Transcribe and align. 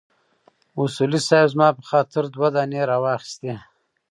اصولي 0.81 1.19
صیب 1.27 1.45
زما 1.53 1.67
په 1.77 1.83
خاطر 1.89 2.23
دوه 2.33 2.47
دانې 2.55 2.81
راواخيستې. 2.91 3.53